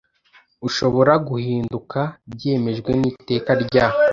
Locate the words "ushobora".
0.67-1.13